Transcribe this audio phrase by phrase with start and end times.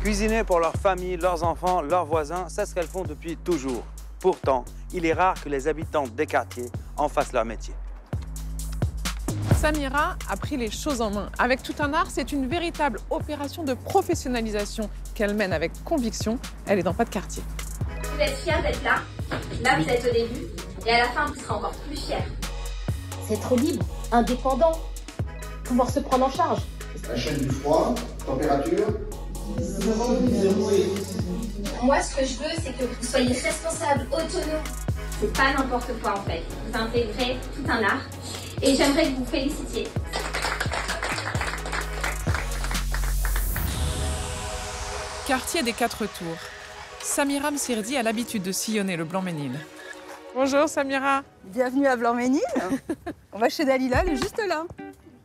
[0.00, 3.82] Cuisiner pour leur famille, leurs enfants, leurs voisins, c'est ce qu'elles font depuis toujours.
[4.20, 7.74] Pourtant, il est rare que les habitants des quartiers en fassent leur métier.
[9.56, 11.30] Samira a pris les choses en main.
[11.36, 16.38] Avec tout un art, c'est une véritable opération de professionnalisation qu'elle mène avec conviction.
[16.66, 17.42] Elle est dans pas de quartier.
[18.14, 19.00] Vous êtes fiers d'être là.
[19.64, 20.46] Là, vous êtes au début.
[20.86, 22.24] Et à la fin, vous serez encore plus fiers.
[23.26, 24.78] C'est trop libre, indépendant,
[25.64, 26.60] pouvoir se prendre en charge.
[27.08, 27.94] La chaîne du froid,
[28.24, 28.86] température.
[31.82, 34.62] Moi, ce que je veux, c'est que vous soyez responsable, autonome.
[35.20, 36.42] C'est pas n'importe quoi en fait.
[36.66, 38.02] Vous intégrez tout un art.
[38.62, 39.88] Et j'aimerais que vous félicitiez.
[45.26, 46.38] Quartier des Quatre Tours.
[47.02, 49.52] Samira Msirdi a l'habitude de sillonner le Blanc-Ménil.
[50.34, 51.22] Bonjour Samira.
[51.44, 52.42] Bienvenue à Blanc-Ménil.
[53.32, 54.64] On va chez Dalila, elle est juste là.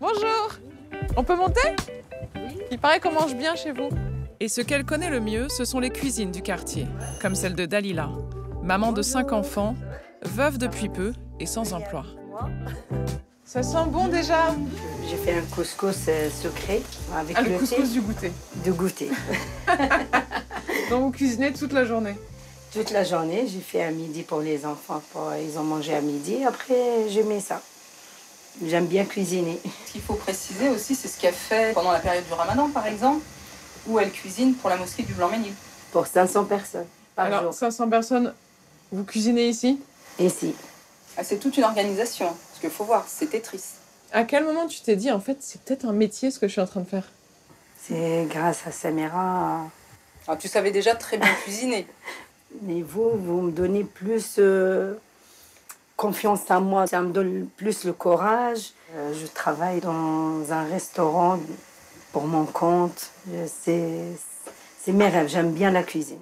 [0.00, 0.58] Bonjour.
[1.16, 1.76] On peut monter?
[2.70, 3.90] Il paraît qu'on mange bien chez vous.
[4.42, 6.88] Et ce qu'elle connaît le mieux, ce sont les cuisines du quartier,
[7.20, 8.10] comme celle de Dalila,
[8.60, 9.76] maman de cinq enfants,
[10.22, 12.04] veuve depuis peu et sans emploi.
[13.44, 14.52] Ça sent bon déjà
[15.08, 16.82] J'ai fait un couscous euh, sucré
[17.14, 18.32] avec Ah, le le thé couscous du goûter.
[18.66, 19.10] de goûter.
[20.90, 22.16] Donc vous cuisinez toute la journée?
[22.72, 25.00] Toute la journée, j'ai fait à midi pour les enfants.
[25.12, 26.42] pour- ils ont mangé à midi.
[26.44, 27.62] Après, je mets ça.
[28.66, 29.60] J'aime bien cuisiner.
[29.86, 32.88] Ce qu'il faut préciser aussi, c'est ce qu'elle fait pendant la période du ramadan, par
[32.88, 33.22] exemple,
[33.86, 35.52] où elle cuisine pour la mosquée du Blanc-Ménil.
[35.92, 37.54] Pour 500 personnes par Alors jour.
[37.54, 38.32] 500 personnes,
[38.90, 39.80] vous cuisinez ici?
[40.18, 40.54] Ici.
[41.16, 42.26] Ah, C'est toute une organisation.
[42.26, 43.62] Parce qu'il faut voir, c'est Tetris.
[44.12, 46.52] À quel moment tu t'es dit en fait c'est peut-être un métier ce que je
[46.52, 47.10] suis en train de faire?
[47.80, 49.66] C'est grâce à Samira.
[50.26, 51.86] Alors, tu savais déjà très bien cuisiner.
[52.62, 54.94] Mais vous, vous me donnez plus euh,
[55.96, 56.86] confiance en moi.
[56.86, 58.72] Ça me donne plus le courage.
[58.94, 61.38] Euh, je travaille dans un restaurant
[62.12, 63.10] pour mon compte.
[63.46, 64.12] C'est
[64.78, 65.28] c'est mes rêves.
[65.28, 66.20] J'aime bien la cuisine.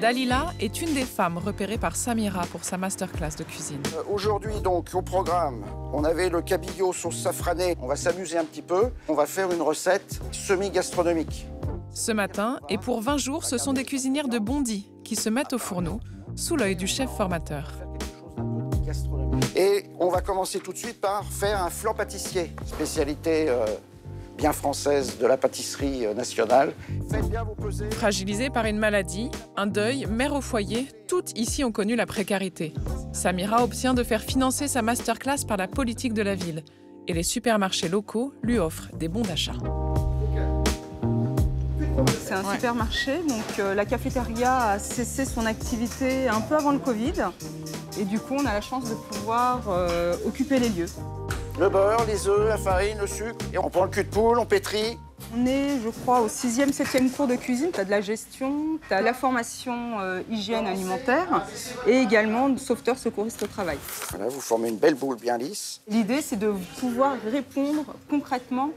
[0.00, 3.80] Dalila est une des femmes repérées par Samira pour sa masterclass de cuisine.
[3.96, 7.74] Euh, Aujourd'hui, donc, au programme, on avait le cabillaud sauce safranée.
[7.80, 8.90] On va s'amuser un petit peu.
[9.08, 11.48] On va faire une recette semi-gastronomique.
[11.90, 15.54] Ce matin, et pour 20 jours, ce sont des cuisinières de Bondy qui se mettent
[15.54, 15.98] au fourneau
[16.36, 17.72] sous l'œil du chef formateur.
[19.56, 23.66] Et on va commencer tout de suite par faire un flan pâtissier, spécialité euh,
[24.38, 26.72] bien française de la pâtisserie euh, nationale.
[27.90, 32.72] Fragilisée par une maladie, un deuil, mère au foyer, toutes ici ont connu la précarité.
[33.12, 36.62] Samira obtient de faire financer sa masterclass par la politique de la ville.
[37.08, 39.54] Et les supermarchés locaux lui offrent des bons d'achat.
[42.20, 46.78] C'est un supermarché, donc euh, la cafétéria a cessé son activité un peu avant le
[46.78, 47.24] Covid.
[47.98, 50.86] Et du coup, on a la chance de pouvoir euh, occuper les lieux.
[51.60, 53.44] Le beurre, les œufs, la farine, le sucre.
[53.52, 54.96] Et on prend le cul de poule, on pétrit.
[55.36, 57.70] On est, je crois, au sixième, septième cours de cuisine.
[57.72, 61.44] Tu as de la gestion, tu as la formation euh, hygiène alimentaire
[61.88, 63.76] et également de sauveteur secouriste au travail.
[64.10, 65.80] Voilà, vous formez une belle boule bien lisse.
[65.88, 68.70] L'idée, c'est de pouvoir répondre concrètement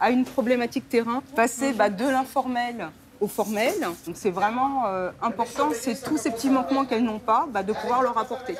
[0.00, 2.88] à une problématique terrain, passer bah, de l'informel
[3.20, 3.74] au formel.
[4.06, 7.74] Donc c'est vraiment euh, important, c'est tous ces petits manquements qu'elles n'ont pas, bah, de
[7.74, 8.56] pouvoir leur apporter.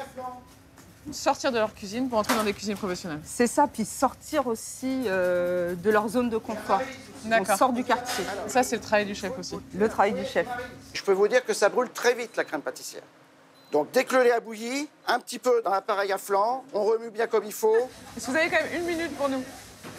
[1.11, 3.21] Sortir de leur cuisine pour entrer dans des cuisines professionnelles.
[3.25, 6.81] C'est ça, puis sortir aussi euh, de leur zone de confort.
[7.29, 8.25] On sort du quartier.
[8.47, 9.59] Ça, c'est le travail du chef aussi.
[9.75, 10.47] Le travail du chef.
[10.93, 13.03] Je peux vous dire que ça brûle très vite la crème pâtissière.
[13.73, 16.85] Donc dès que le lait a bouilli, un petit peu dans l'appareil à flanc, on
[16.85, 17.89] remue bien comme il faut.
[18.17, 19.43] Est-ce que vous avez quand même une minute pour nous?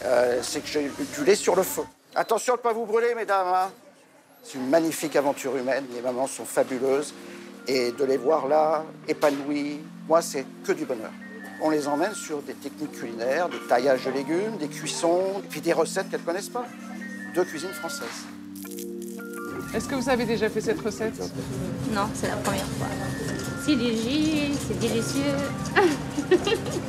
[0.06, 1.82] Euh, c'est que j'ai du lait sur le feu.
[2.16, 3.48] Attention de ne pas vous brûler, mesdames.
[3.48, 3.72] hein.
[4.44, 5.86] C'est une magnifique aventure humaine.
[5.94, 7.14] Les mamans sont fabuleuses.
[7.68, 11.12] Et de les voir là, épanouies, moi, c'est que du bonheur.
[11.62, 15.62] On les emmène sur des techniques culinaires, des taillages de légumes, des cuissons, et puis
[15.62, 16.66] des recettes qu'elles ne connaissent pas.
[17.36, 18.26] De cuisine française.
[19.74, 21.20] Est-ce que vous avez déjà fait cette recette?
[21.94, 22.88] Non, c'est la première fois.
[23.66, 25.22] C'est léger, c'est délicieux.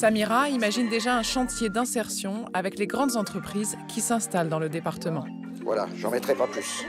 [0.00, 5.24] Samira imagine déjà un chantier d'insertion avec les grandes entreprises qui s'installent dans le département.
[5.64, 6.84] Voilà, j'en mettrai pas plus.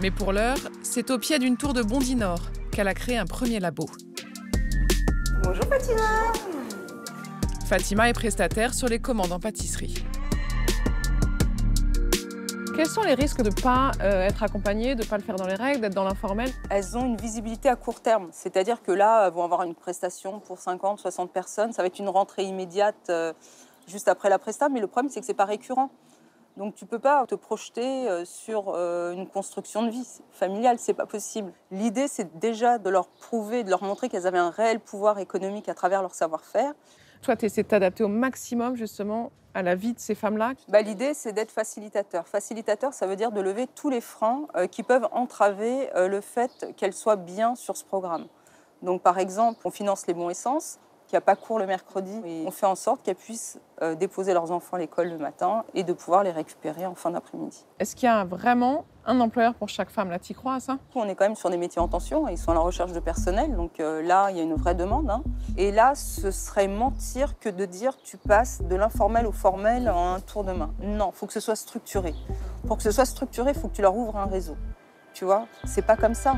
[0.00, 3.26] Mais pour l'heure, c'est au pied d'une tour de Bondy Nord qu'elle a créé un
[3.26, 3.86] premier labo.
[5.44, 6.32] Bonjour Fatima
[7.66, 10.02] Fatima est prestataire sur les commandes en pâtisserie.
[12.74, 15.36] Quels sont les risques de ne pas euh, être accompagnée, de ne pas le faire
[15.36, 16.50] dans les règles, d'être dans l'informel?
[16.70, 20.40] Elles ont une visibilité à court terme, c'est-à-dire que là, elles vont avoir une prestation
[20.40, 21.72] pour 50, 60 personnes.
[21.72, 23.32] Ça va être une rentrée immédiate euh,
[23.86, 25.90] juste après la presta, mais le problème, c'est que c'est pas récurrent.
[26.56, 30.94] Donc tu peux pas te projeter euh, sur euh, une construction de vie familiale, c'est
[30.94, 31.52] pas possible.
[31.72, 35.68] L'idée, c'est déjà de leur prouver, de leur montrer qu'elles avaient un réel pouvoir économique
[35.68, 36.72] à travers leur savoir-faire.
[37.22, 40.82] Toi, tu essaies de t'adapter au maximum justement à la vie de ces femmes-là bah,
[40.82, 42.28] L'idée, c'est d'être facilitateur.
[42.28, 46.72] Facilitateur, ça veut dire de lever tous les freins euh, qui peuvent entraver le fait
[46.76, 48.26] qu'elles soient bien sur ce programme.
[48.82, 50.78] Donc, par exemple, on finance les bons essences,
[51.14, 52.20] qui a pas cours le mercredi.
[52.26, 55.64] Et on fait en sorte qu'elles puissent euh, déposer leurs enfants à l'école le matin
[55.72, 57.64] et de pouvoir les récupérer en fin d'après-midi.
[57.78, 60.10] Est-ce qu'il y a vraiment un employeur pour chaque femme?
[60.10, 60.78] Là, tu crois à ça?
[60.96, 62.26] On est quand même sur des métiers en tension.
[62.26, 63.54] Ils sont à la recherche de personnel.
[63.54, 65.08] Donc euh, là, il y a une vraie demande.
[65.08, 65.22] Hein.
[65.56, 70.14] Et là, ce serait mentir que de dire tu passes de l'informel au formel en
[70.14, 70.72] un tour de main.
[70.80, 72.12] Non, il faut que ce soit structuré.
[72.66, 74.56] Pour que ce soit structuré, il faut que tu leur ouvres un réseau.
[75.12, 75.46] Tu vois?
[75.64, 76.34] C'est pas comme ça.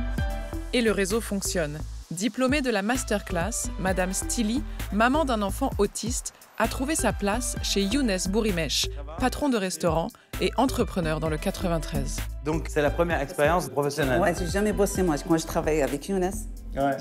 [0.75, 1.79] Et le réseau fonctionne.
[2.17, 7.83] Diplômée de la masterclass, Madame Stili, maman d'un enfant autiste, a trouvé sa place chez
[7.83, 8.89] Younes Bourimesh,
[9.21, 10.09] patron de restaurant
[10.41, 12.17] et entrepreneur dans le 93.
[12.43, 15.17] Donc c'est la première expérience professionnelle Ouais, j'ai jamais bossé moi.
[15.29, 16.31] Quand je travaille avec Younes,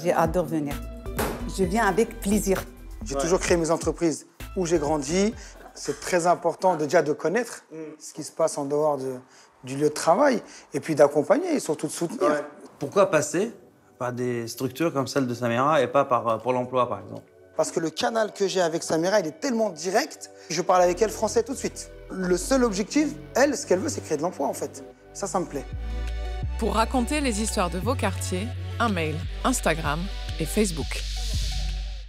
[0.03, 0.75] j'ai adoré venir.
[1.57, 2.61] Je viens avec plaisir.
[3.05, 4.27] J'ai toujours créé mes entreprises
[4.57, 5.33] où j'ai grandi.
[5.75, 7.63] C'est très important déjà de connaître
[7.99, 9.15] ce qui se passe en dehors de,
[9.63, 10.41] du lieu de travail
[10.73, 12.43] et puis d'accompagner et surtout de soutenir.
[12.79, 13.53] Pourquoi passer
[13.97, 17.23] par des structures comme celle de Samira et pas par euh, Pôle emploi, par exemple
[17.55, 21.01] Parce que le canal que j'ai avec Samira, il est tellement direct, je parle avec
[21.01, 21.91] elle français tout de suite.
[22.11, 24.83] Le seul objectif, elle, ce qu'elle veut, c'est créer de l'emploi, en fait.
[25.13, 25.65] Ça, ça me plaît.
[26.59, 28.47] Pour raconter les histoires de vos quartiers,
[28.79, 29.99] un mail, Instagram
[30.39, 31.14] et Facebook.